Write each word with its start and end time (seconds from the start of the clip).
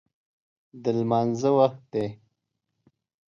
د 0.81 0.83
لمانځه 0.99 1.49
وخت 1.57 1.81
دی 1.93 2.05